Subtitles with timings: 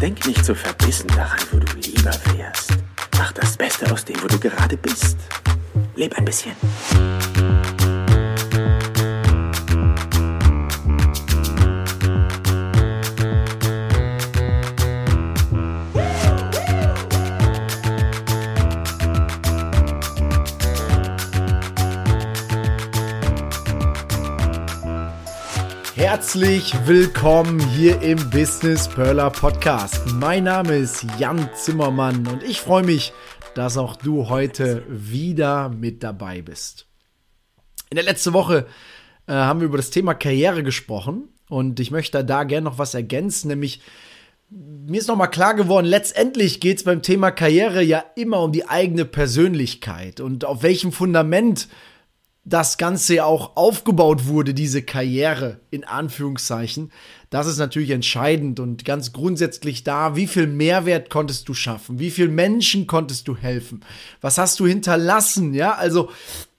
[0.00, 2.72] Denk nicht so verbissen daran, wo du lieber wärst.
[3.18, 5.16] Mach das Beste aus dem, wo du gerade bist.
[5.94, 6.52] Leb ein bisschen.
[25.96, 30.02] Herzlich willkommen hier im Business Perler Podcast.
[30.12, 33.14] Mein Name ist Jan Zimmermann und ich freue mich,
[33.54, 36.86] dass auch du heute wieder mit dabei bist.
[37.88, 38.66] In der letzten Woche
[39.26, 42.92] äh, haben wir über das Thema Karriere gesprochen und ich möchte da gerne noch was
[42.92, 43.80] ergänzen, nämlich
[44.50, 48.68] mir ist nochmal klar geworden, letztendlich geht es beim Thema Karriere ja immer um die
[48.68, 51.68] eigene Persönlichkeit und auf welchem Fundament
[52.48, 56.92] das Ganze ja auch aufgebaut wurde, diese Karriere in Anführungszeichen,
[57.28, 62.12] das ist natürlich entscheidend und ganz grundsätzlich da, wie viel Mehrwert konntest du schaffen, wie
[62.12, 63.80] viel Menschen konntest du helfen,
[64.20, 66.08] was hast du hinterlassen, ja, also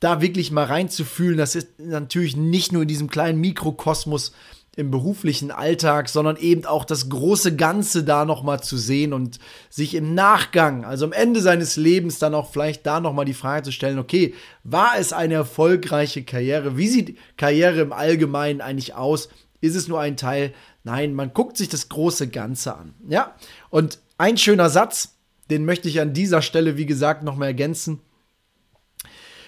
[0.01, 4.33] da wirklich mal reinzufühlen, das ist natürlich nicht nur in diesem kleinen Mikrokosmos
[4.77, 9.39] im beruflichen Alltag, sondern eben auch das große Ganze da nochmal zu sehen und
[9.71, 13.63] sich im Nachgang, also am Ende seines Lebens, dann auch vielleicht da nochmal die Frage
[13.63, 16.77] zu stellen, okay, war es eine erfolgreiche Karriere?
[16.77, 19.29] Wie sieht Karriere im Allgemeinen eigentlich aus?
[19.61, 20.53] Ist es nur ein Teil?
[20.83, 22.93] Nein, man guckt sich das große Ganze an.
[23.09, 23.35] Ja,
[23.71, 25.15] und ein schöner Satz,
[25.49, 27.99] den möchte ich an dieser Stelle, wie gesagt, nochmal ergänzen.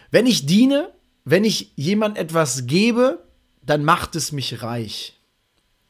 [0.10, 0.92] Wenn ich diene,
[1.24, 3.24] wenn ich jemand etwas gebe,
[3.62, 5.19] dann macht es mich reich.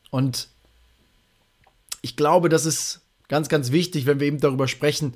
[0.09, 0.47] Und
[2.01, 5.13] ich glaube, das ist ganz, ganz wichtig, wenn wir eben darüber sprechen,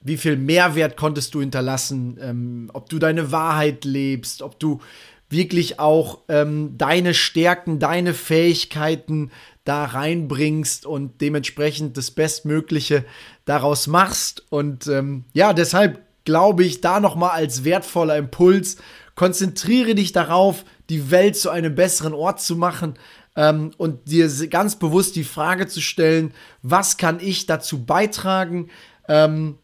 [0.00, 4.80] wie viel Mehrwert konntest du hinterlassen, ähm, ob du deine Wahrheit lebst, ob du
[5.28, 9.32] wirklich auch ähm, deine Stärken, deine Fähigkeiten
[9.64, 13.04] da reinbringst und dementsprechend das Bestmögliche
[13.44, 14.44] daraus machst.
[14.50, 18.76] Und ähm, ja, deshalb glaube ich, da nochmal als wertvoller Impuls,
[19.14, 22.94] konzentriere dich darauf, die Welt zu einem besseren Ort zu machen,
[23.36, 26.32] ähm, und dir ganz bewusst die Frage zu stellen,
[26.62, 28.70] was kann ich dazu beitragen?
[29.08, 29.58] Ähm,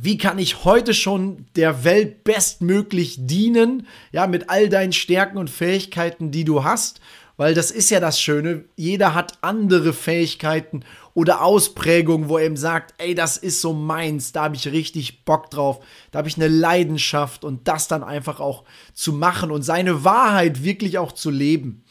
[0.00, 3.86] wie kann ich heute schon der Welt bestmöglich dienen?
[4.10, 7.00] Ja, mit all deinen Stärken und Fähigkeiten, die du hast.
[7.36, 8.64] Weil das ist ja das Schöne.
[8.76, 10.84] Jeder hat andere Fähigkeiten
[11.14, 15.24] oder Ausprägungen, wo er eben sagt, ey, das ist so meins, da habe ich richtig
[15.24, 15.80] Bock drauf,
[16.12, 20.62] da habe ich eine Leidenschaft und das dann einfach auch zu machen und seine Wahrheit
[20.62, 21.84] wirklich auch zu leben.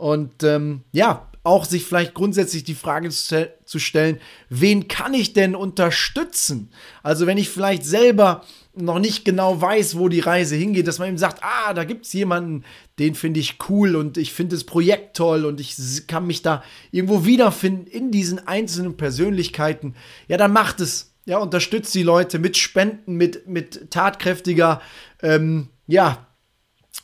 [0.00, 4.18] Und ähm, ja, auch sich vielleicht grundsätzlich die Frage zu, stellen,
[4.48, 6.70] wen kann ich denn unterstützen?
[7.02, 11.08] Also wenn ich vielleicht selber noch nicht genau weiß, wo die Reise hingeht, dass man
[11.08, 12.64] eben sagt, ah, da gibt es jemanden,
[12.98, 16.62] den finde ich cool und ich finde das Projekt toll und ich kann mich da
[16.92, 19.96] irgendwo wiederfinden in diesen einzelnen Persönlichkeiten,
[20.28, 21.08] ja, dann macht es.
[21.26, 24.80] Ja, unterstützt die Leute mit Spenden, mit, mit tatkräftiger,
[25.22, 26.26] ähm, ja,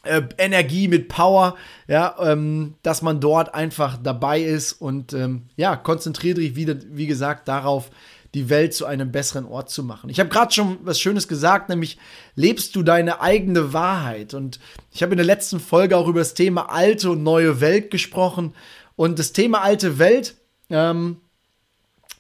[0.05, 1.57] äh, Energie, mit Power,
[1.89, 7.07] ja, ähm, dass man dort einfach dabei ist und ähm, ja, konzentriere dich wieder, wie
[7.07, 7.91] gesagt, darauf,
[8.35, 10.11] die Welt zu einem besseren Ort zu machen.
[10.11, 11.97] Ich habe gerade schon was Schönes gesagt, nämlich
[12.35, 14.35] lebst du deine eigene Wahrheit.
[14.35, 14.61] Und
[14.93, 18.53] ich habe in der letzten Folge auch über das Thema alte und neue Welt gesprochen.
[18.95, 20.35] Und das Thema alte Welt,
[20.69, 21.17] ähm,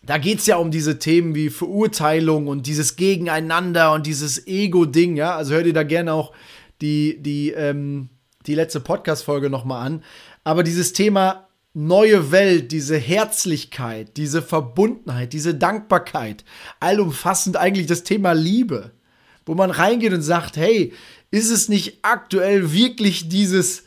[0.04, 5.16] da geht es ja um diese Themen wie Verurteilung und dieses Gegeneinander und dieses Ego-Ding,
[5.16, 5.36] ja.
[5.36, 6.32] Also hör dir da gerne auch
[6.80, 8.08] die, die, ähm,
[8.46, 10.04] die letzte Podcast-Folge nochmal an.
[10.44, 16.44] Aber dieses Thema neue Welt, diese Herzlichkeit, diese Verbundenheit, diese Dankbarkeit,
[16.80, 18.92] allumfassend eigentlich das Thema Liebe,
[19.44, 20.94] wo man reingeht und sagt, hey,
[21.30, 23.84] ist es nicht aktuell wirklich dieses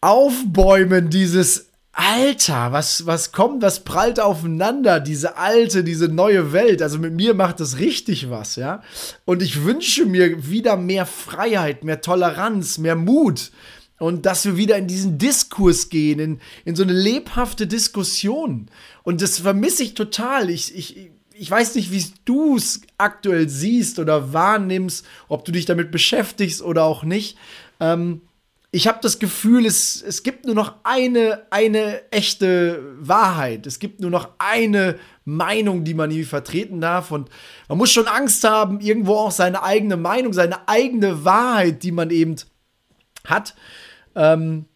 [0.00, 1.69] Aufbäumen, dieses
[2.00, 6.80] Alter, was, was kommt, was prallt aufeinander, diese alte, diese neue Welt.
[6.80, 8.82] Also mit mir macht das richtig was, ja.
[9.26, 13.50] Und ich wünsche mir wieder mehr Freiheit, mehr Toleranz, mehr Mut.
[13.98, 18.70] Und dass wir wieder in diesen Diskurs gehen, in, in so eine lebhafte Diskussion.
[19.02, 20.48] Und das vermisse ich total.
[20.48, 25.66] Ich, ich, ich weiß nicht, wie du es aktuell siehst oder wahrnimmst, ob du dich
[25.66, 27.36] damit beschäftigst oder auch nicht.
[27.78, 28.22] Ähm,
[28.72, 33.66] ich habe das Gefühl, es, es gibt nur noch eine, eine echte Wahrheit.
[33.66, 37.10] Es gibt nur noch eine Meinung, die man hier vertreten darf.
[37.10, 37.30] Und
[37.68, 42.10] man muss schon Angst haben, irgendwo auch seine eigene Meinung, seine eigene Wahrheit, die man
[42.10, 42.36] eben
[43.26, 43.56] hat,
[44.14, 44.66] ähm,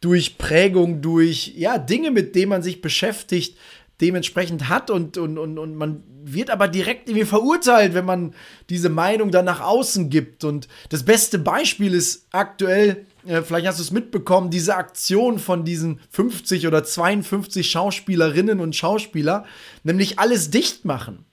[0.00, 3.58] durch Prägung, durch ja, Dinge, mit denen man sich beschäftigt,
[4.02, 8.34] dementsprechend hat und, und, und, und man wird aber direkt irgendwie verurteilt, wenn man
[8.68, 10.44] diese Meinung dann nach außen gibt.
[10.44, 15.64] Und das beste Beispiel ist aktuell, äh, vielleicht hast du es mitbekommen, diese Aktion von
[15.64, 19.44] diesen 50 oder 52 Schauspielerinnen und Schauspieler,
[19.84, 21.24] nämlich alles dicht machen.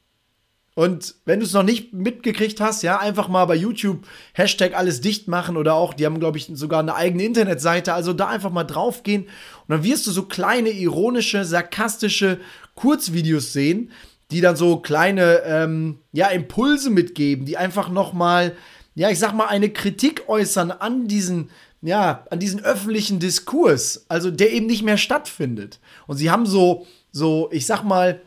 [0.79, 5.01] Und wenn du es noch nicht mitgekriegt hast, ja, einfach mal bei YouTube Hashtag alles
[5.01, 8.49] dicht machen oder auch, die haben, glaube ich, sogar eine eigene Internetseite, also da einfach
[8.49, 9.29] mal draufgehen und
[9.67, 12.39] dann wirst du so kleine, ironische, sarkastische
[12.75, 13.91] Kurzvideos sehen,
[14.31, 18.55] die dann so kleine, ähm, ja, Impulse mitgeben, die einfach noch mal,
[18.95, 21.49] ja, ich sag mal, eine Kritik äußern an diesen,
[21.81, 25.81] ja, an diesen öffentlichen Diskurs, also der eben nicht mehr stattfindet.
[26.07, 28.21] Und sie haben so, so, ich sag mal,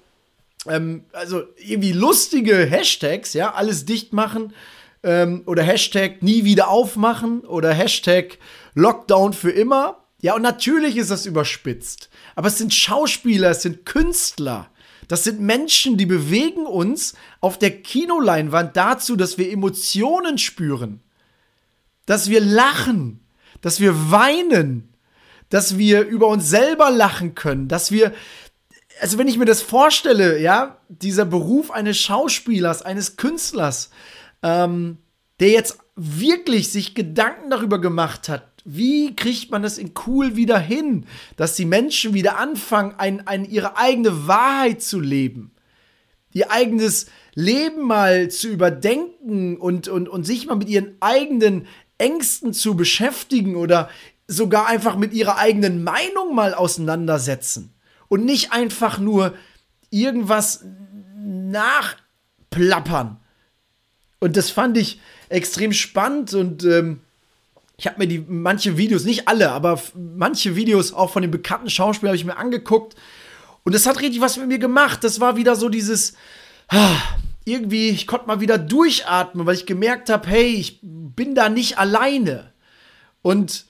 [0.68, 4.52] ähm, also irgendwie lustige Hashtags, ja, alles dicht machen
[5.02, 8.38] ähm, oder Hashtag nie wieder aufmachen oder Hashtag
[8.74, 9.98] Lockdown für immer.
[10.20, 12.08] Ja, und natürlich ist das überspitzt.
[12.36, 14.70] Aber es sind Schauspieler, es sind Künstler.
[15.08, 21.00] Das sind Menschen, die bewegen uns auf der Kinoleinwand dazu, dass wir Emotionen spüren.
[22.06, 23.20] Dass wir lachen.
[23.60, 24.94] Dass wir weinen.
[25.50, 27.66] Dass wir über uns selber lachen können.
[27.66, 28.12] Dass wir
[29.02, 33.90] also wenn ich mir das vorstelle, ja, dieser Beruf eines Schauspielers, eines Künstlers,
[34.44, 34.98] ähm,
[35.40, 40.56] der jetzt wirklich sich Gedanken darüber gemacht hat, wie kriegt man das in cool wieder
[40.56, 41.06] hin,
[41.36, 45.50] dass die Menschen wieder anfangen, ein, ein, ihre eigene Wahrheit zu leben,
[46.32, 51.66] ihr eigenes Leben mal zu überdenken und, und, und sich mal mit ihren eigenen
[51.98, 53.90] Ängsten zu beschäftigen oder
[54.28, 57.71] sogar einfach mit ihrer eigenen Meinung mal auseinandersetzen
[58.12, 59.32] und nicht einfach nur
[59.88, 60.66] irgendwas
[61.16, 63.16] nachplappern.
[64.20, 65.00] Und das fand ich
[65.30, 67.00] extrem spannend und ähm,
[67.78, 71.70] ich habe mir die manche Videos, nicht alle, aber manche Videos auch von den bekannten
[71.70, 72.96] Schauspielern habe ich mir angeguckt
[73.64, 75.02] und das hat richtig was mit mir gemacht.
[75.04, 76.12] Das war wieder so dieses
[76.68, 76.98] ah,
[77.46, 81.78] irgendwie, ich konnte mal wieder durchatmen, weil ich gemerkt habe, hey, ich bin da nicht
[81.78, 82.52] alleine.
[83.22, 83.64] Und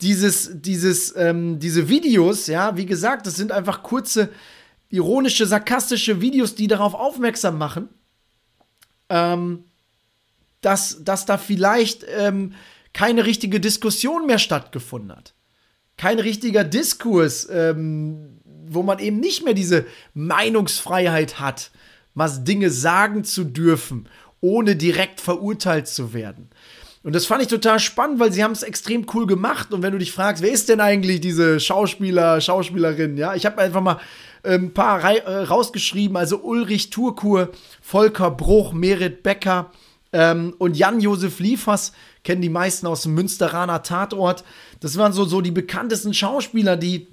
[0.00, 4.30] dieses, dieses, ähm, diese Videos, ja, wie gesagt, das sind einfach kurze,
[4.90, 7.88] ironische, sarkastische Videos, die darauf aufmerksam machen,
[9.08, 9.64] ähm,
[10.60, 12.54] dass, dass da vielleicht ähm,
[12.92, 15.34] keine richtige Diskussion mehr stattgefunden hat.
[15.96, 21.70] Kein richtiger Diskurs, ähm, wo man eben nicht mehr diese Meinungsfreiheit hat,
[22.14, 24.08] mal Dinge sagen zu dürfen,
[24.40, 26.50] ohne direkt verurteilt zu werden.
[27.06, 29.72] Und das fand ich total spannend, weil sie haben es extrem cool gemacht.
[29.72, 33.16] Und wenn du dich fragst, wer ist denn eigentlich diese Schauspieler, Schauspielerin?
[33.16, 34.00] Ja, ich habe einfach mal
[34.42, 36.16] ein ähm, paar äh, rausgeschrieben.
[36.16, 37.50] Also Ulrich Turkur,
[37.80, 39.70] Volker Bruch, Merit Becker
[40.12, 41.92] ähm, und Jan-Josef Liefers
[42.24, 44.42] kennen die meisten aus dem Münsteraner Tatort.
[44.80, 47.06] Das waren so, so die bekanntesten Schauspieler, die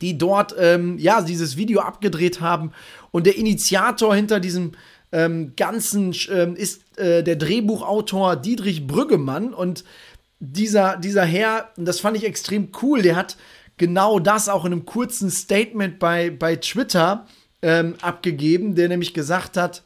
[0.00, 2.72] die dort ähm, ja dieses Video abgedreht haben
[3.10, 4.72] und der Initiator hinter diesem
[5.12, 9.84] ähm, Ganzen ähm, ist äh, der Drehbuchautor Dietrich Brüggemann und
[10.38, 13.36] dieser, dieser Herr, das fand ich extrem cool, der hat
[13.76, 17.26] genau das auch in einem kurzen Statement bei, bei Twitter
[17.62, 19.82] ähm, abgegeben, der nämlich gesagt hat,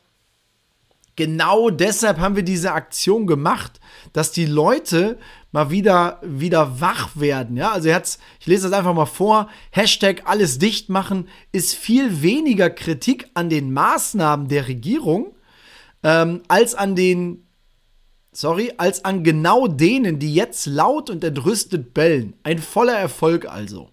[1.17, 3.81] genau deshalb haben wir diese Aktion gemacht,
[4.13, 5.19] dass die Leute
[5.53, 7.57] mal wieder, wieder wach werden.
[7.57, 8.03] Ja, also er
[8.41, 9.49] ich lese das einfach mal vor.
[9.71, 15.35] Hashtag alles dicht machen ist viel weniger Kritik an den Maßnahmen der Regierung
[16.05, 17.49] ähm, als an den,
[18.31, 22.35] sorry, als an genau denen, die jetzt laut und entrüstet bellen.
[22.45, 23.91] Ein voller Erfolg also.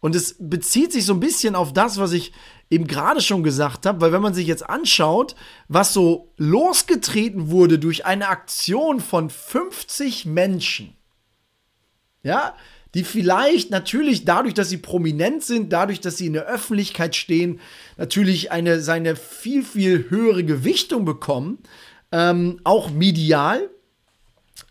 [0.00, 2.32] Und es bezieht sich so ein bisschen auf das, was ich
[2.68, 5.36] eben gerade schon gesagt habe, weil wenn man sich jetzt anschaut,
[5.68, 10.96] was so losgetreten wurde durch eine Aktion von 50 Menschen,
[12.22, 12.54] ja,
[12.96, 17.60] die vielleicht natürlich dadurch, dass sie prominent sind, dadurch, dass sie in der Öffentlichkeit stehen,
[17.98, 21.58] natürlich eine seine viel, viel höhere Gewichtung bekommen,
[22.10, 23.68] ähm, auch medial.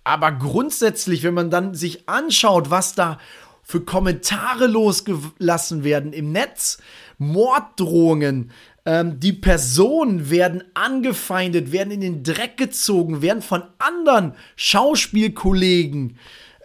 [0.04, 3.20] Aber grundsätzlich, wenn man dann sich anschaut, was da
[3.62, 6.80] für Kommentare losgelassen werden im Netz,
[7.20, 8.50] Morddrohungen,
[8.88, 16.18] ähm, die Personen werden angefeindet, werden in den Dreck gezogen, werden von anderen Schauspielkollegen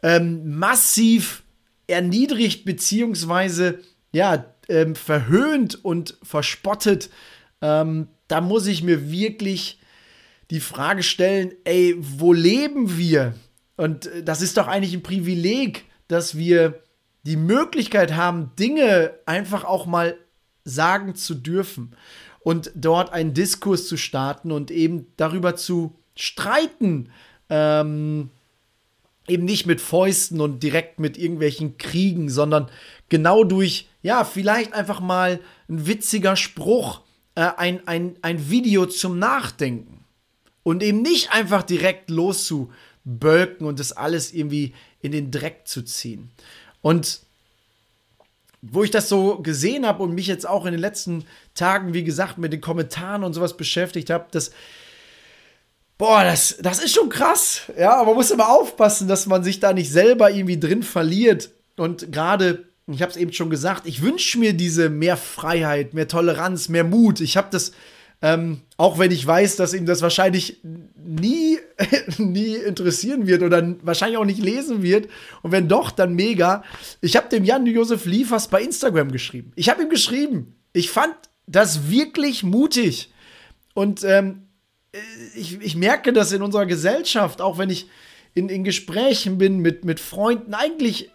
[0.02, 1.42] ähm, massiv
[1.90, 3.80] erniedrigt beziehungsweise
[4.12, 7.10] ja ähm, verhöhnt und verspottet.
[7.60, 9.80] Ähm, da muss ich mir wirklich
[10.50, 13.34] die Frage stellen, ey, wo leben wir?
[13.76, 16.82] Und äh, das ist doch eigentlich ein Privileg, dass wir
[17.24, 20.16] die Möglichkeit haben, Dinge einfach auch mal
[20.64, 21.94] sagen zu dürfen
[22.40, 27.10] und dort einen Diskurs zu starten und eben darüber zu streiten,
[27.48, 28.30] ähm,
[29.30, 32.68] eben nicht mit Fäusten und direkt mit irgendwelchen Kriegen, sondern
[33.08, 37.02] genau durch ja, vielleicht einfach mal ein witziger Spruch,
[37.34, 40.04] äh, ein, ein, ein Video zum Nachdenken.
[40.62, 46.30] Und eben nicht einfach direkt loszubölken und das alles irgendwie in den Dreck zu ziehen.
[46.82, 47.20] Und
[48.62, 52.04] wo ich das so gesehen habe und mich jetzt auch in den letzten Tagen, wie
[52.04, 54.50] gesagt, mit den Kommentaren und sowas beschäftigt habe, das,
[56.00, 57.62] boah, das, das ist schon krass.
[57.78, 61.50] Ja, aber man muss immer aufpassen, dass man sich da nicht selber irgendwie drin verliert.
[61.76, 66.08] Und gerade, ich habe es eben schon gesagt, ich wünsche mir diese mehr Freiheit, mehr
[66.08, 67.20] Toleranz, mehr Mut.
[67.20, 67.72] Ich habe das
[68.22, 71.58] ähm, auch wenn ich weiß, dass ihm das wahrscheinlich nie,
[72.18, 75.08] nie interessieren wird oder wahrscheinlich auch nicht lesen wird.
[75.42, 76.62] Und wenn doch, dann mega.
[77.00, 79.52] Ich habe dem Jan-Josef Liefers bei Instagram geschrieben.
[79.56, 80.54] Ich habe ihm geschrieben.
[80.72, 81.14] Ich fand
[81.46, 83.12] das wirklich mutig.
[83.72, 84.49] Und ähm,
[85.34, 87.88] ich, ich merke das in unserer Gesellschaft, auch wenn ich
[88.34, 91.10] in, in Gesprächen bin mit, mit Freunden, eigentlich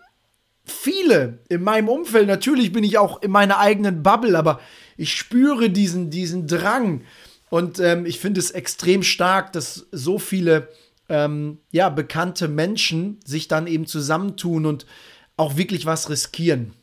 [0.64, 2.28] viele in meinem Umfeld.
[2.28, 4.60] Natürlich bin ich auch in meiner eigenen Bubble, aber
[4.98, 7.04] ich spüre diesen, diesen Drang.
[7.50, 10.70] Und ähm, ich finde es extrem stark, dass so viele
[11.08, 14.86] ähm, ja, bekannte Menschen sich dann eben zusammentun und
[15.38, 16.74] auch wirklich was riskieren.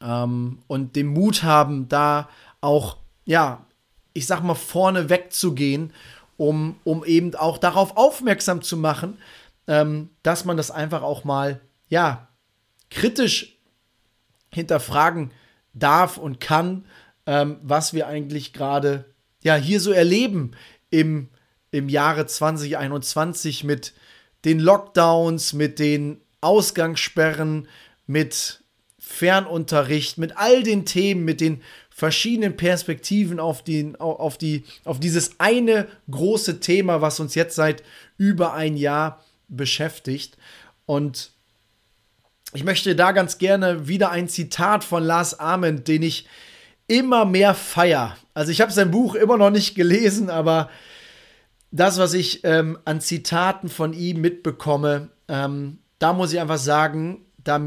[0.00, 2.28] Ähm, und den Mut haben, da
[2.60, 3.66] auch, ja,
[4.14, 5.92] ich sag mal, vorne wegzugehen,
[6.36, 9.18] um, um eben auch darauf aufmerksam zu machen,
[9.66, 12.28] ähm, dass man das einfach auch mal, ja,
[12.90, 13.58] kritisch
[14.50, 15.32] hinterfragen
[15.74, 16.84] darf und kann
[17.26, 19.04] ähm, was wir eigentlich gerade
[19.42, 20.52] ja hier so erleben
[20.90, 21.28] im,
[21.70, 23.94] im Jahre 2021 mit
[24.44, 27.68] den Lockdowns, mit den Ausgangssperren,
[28.06, 28.62] mit
[28.98, 31.62] Fernunterricht, mit all den Themen, mit den
[31.96, 37.84] verschiedenen Perspektiven auf, den, auf, die, auf dieses eine große Thema, was uns jetzt seit
[38.18, 40.36] über ein Jahr beschäftigt.
[40.86, 41.30] Und
[42.52, 46.26] ich möchte da ganz gerne wieder ein Zitat von Lars Ament, den ich
[46.88, 48.16] immer mehr feier.
[48.34, 50.70] Also ich habe sein Buch immer noch nicht gelesen, aber
[51.70, 57.24] das, was ich ähm, an Zitaten von ihm mitbekomme, ähm, da muss ich einfach sagen,
[57.38, 57.60] da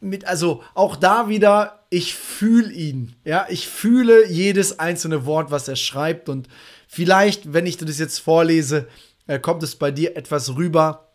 [0.00, 3.16] mit, also auch da wieder, ich fühle ihn.
[3.24, 6.28] Ja, ich fühle jedes einzelne Wort, was er schreibt.
[6.28, 6.48] Und
[6.86, 8.88] vielleicht, wenn ich das jetzt vorlese,
[9.26, 11.12] äh, kommt es bei dir etwas rüber.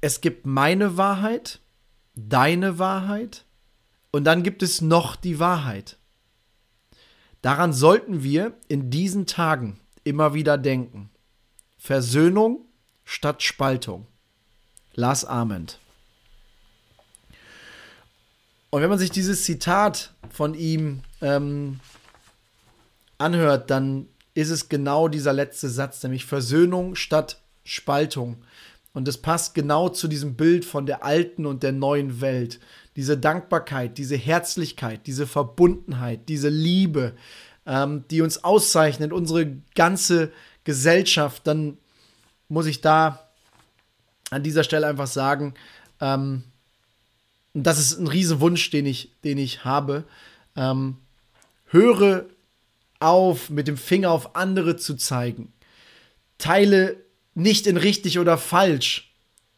[0.00, 1.60] Es gibt meine Wahrheit,
[2.14, 3.44] deine Wahrheit
[4.10, 5.96] und dann gibt es noch die Wahrheit.
[7.40, 11.10] Daran sollten wir in diesen Tagen immer wieder denken.
[11.78, 12.66] Versöhnung
[13.04, 14.06] statt Spaltung.
[14.94, 15.78] Lars Ament.
[18.72, 21.78] Und wenn man sich dieses Zitat von ihm ähm,
[23.18, 28.38] anhört, dann ist es genau dieser letzte Satz, nämlich Versöhnung statt Spaltung.
[28.94, 32.60] Und es passt genau zu diesem Bild von der alten und der neuen Welt
[32.96, 37.14] diese Dankbarkeit, diese Herzlichkeit, diese Verbundenheit, diese Liebe,
[37.66, 40.32] ähm, die uns auszeichnet, unsere ganze
[40.64, 41.76] Gesellschaft, dann
[42.48, 43.28] muss ich da
[44.30, 45.52] an dieser Stelle einfach sagen,
[46.00, 46.44] ähm,
[47.54, 50.04] das ist ein Riesenwunsch, den ich, den ich habe.
[50.56, 50.96] Ähm,
[51.66, 52.26] höre
[53.00, 55.52] auf, mit dem Finger auf andere zu zeigen.
[56.38, 56.96] Teile
[57.34, 59.12] nicht in richtig oder falsch,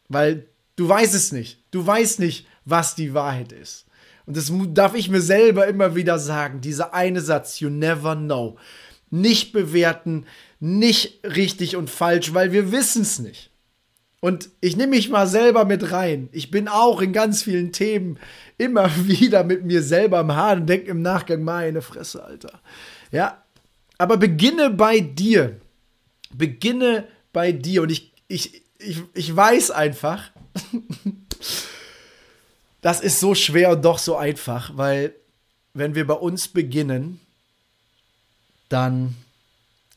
[0.07, 1.59] weil du weißt es nicht.
[1.71, 3.85] Du weißt nicht, was die Wahrheit ist.
[4.25, 6.61] Und das darf ich mir selber immer wieder sagen.
[6.61, 8.57] Dieser eine Satz, you never know.
[9.11, 10.25] Nicht bewerten,
[10.59, 13.51] nicht richtig und falsch, weil wir wissen es nicht.
[14.25, 16.29] Und ich nehme mich mal selber mit rein.
[16.31, 18.17] Ich bin auch in ganz vielen Themen
[18.57, 22.59] immer wieder mit mir selber im Haar und denke im Nachgang, meine Fresse, Alter.
[23.11, 23.43] Ja,
[23.99, 25.61] aber beginne bei dir.
[26.33, 27.83] Beginne bei dir.
[27.83, 30.31] Und ich, ich, ich, ich weiß einfach,
[32.81, 35.13] das ist so schwer und doch so einfach, weil
[35.75, 37.19] wenn wir bei uns beginnen,
[38.69, 39.15] dann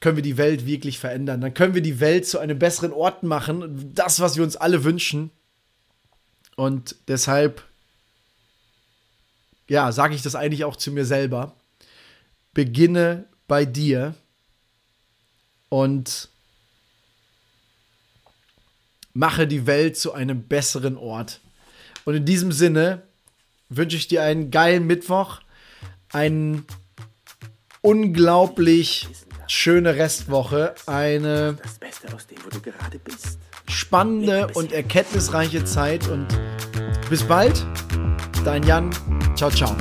[0.01, 1.41] können wir die Welt wirklich verändern.
[1.41, 3.93] Dann können wir die Welt zu einem besseren Ort machen.
[3.95, 5.31] Das, was wir uns alle wünschen.
[6.57, 7.65] Und deshalb,
[9.69, 11.55] ja, sage ich das eigentlich auch zu mir selber.
[12.55, 14.15] Beginne bei dir
[15.69, 16.29] und
[19.13, 21.41] mache die Welt zu einem besseren Ort.
[22.05, 23.03] Und in diesem Sinne
[23.69, 25.41] wünsche ich dir einen geilen Mittwoch,
[26.11, 26.63] eine
[27.83, 29.09] unglaublich
[29.49, 31.57] schöne Restwoche, eine
[33.69, 36.27] spannende und erkenntnisreiche Zeit und
[37.11, 37.67] bis bald.
[38.45, 38.91] Dein Jan.
[39.35, 39.75] Ciao, ciao.